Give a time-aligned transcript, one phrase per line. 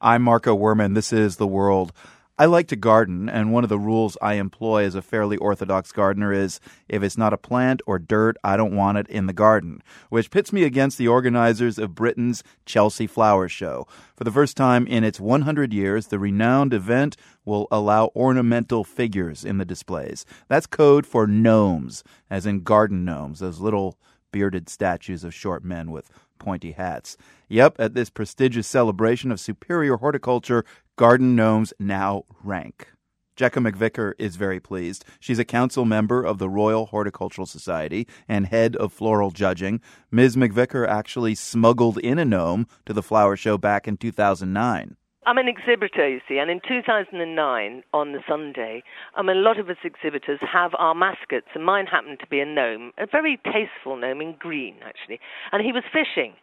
[0.00, 0.94] I'm Marco Werman.
[0.94, 1.90] This is The World.
[2.38, 5.90] I like to garden, and one of the rules I employ as a fairly orthodox
[5.90, 9.32] gardener is if it's not a plant or dirt, I don't want it in the
[9.32, 13.88] garden, which pits me against the organizers of Britain's Chelsea Flower Show.
[14.14, 17.16] For the first time in its 100 years, the renowned event
[17.46, 20.26] will allow ornamental figures in the displays.
[20.48, 23.96] That's code for gnomes, as in garden gnomes, those little
[24.32, 27.16] bearded statues of short men with pointy hats.
[27.48, 30.64] Yep, at this prestigious celebration of superior horticulture,
[30.96, 32.88] garden gnomes now rank.
[33.36, 35.04] Jekka McVicar is very pleased.
[35.20, 39.82] She's a council member of the Royal Horticultural Society and head of floral judging.
[40.10, 40.36] Ms.
[40.36, 44.96] McVicar actually smuggled in a gnome to the flower show back in 2009.
[45.26, 48.84] I'm an exhibitor, you see, and in 2009, on the Sunday,
[49.16, 52.38] I mean, a lot of us exhibitors have our mascots, and mine happened to be
[52.38, 55.18] a gnome, a very tasteful gnome in green, actually,
[55.50, 56.34] and he was fishing,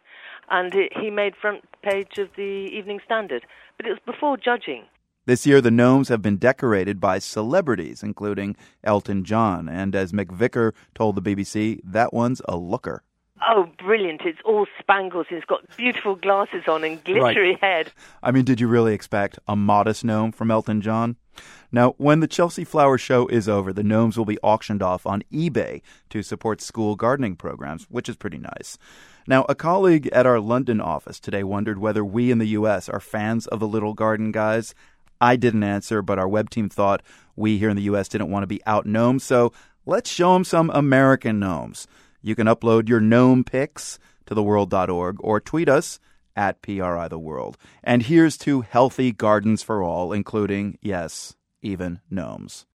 [0.50, 3.46] and it, he made front page of the Evening Standard,
[3.78, 4.84] but it was before judging.
[5.24, 10.74] This year, the gnomes have been decorated by celebrities, including Elton John, and as McVicar
[10.94, 13.02] told the BBC, that one's a looker.
[13.46, 14.22] Oh, brilliant.
[14.24, 15.26] It's all spangles.
[15.30, 17.60] It's got beautiful glasses on and glittery Right.
[17.60, 17.92] head.
[18.22, 21.16] I mean, did you really expect a modest gnome from Elton John?
[21.72, 25.22] Now, when the Chelsea Flower Show is over, the gnomes will be auctioned off on
[25.32, 28.78] eBay to support school gardening programs, which is pretty nice.
[29.26, 32.88] Now, a colleague at our London office today wondered whether we in the U.S.
[32.88, 34.74] are fans of the little garden guys.
[35.20, 37.02] I didn't answer, but our web team thought
[37.34, 38.08] we here in the U.S.
[38.08, 39.52] didn't want to be out gnomes, so
[39.86, 41.86] let's show them some American gnomes.
[42.26, 46.00] You can upload your gnome pics to theworld.org or tweet us
[46.34, 47.58] at PRI The World.
[47.82, 52.64] And here's to healthy gardens for all, including, yes, even gnomes.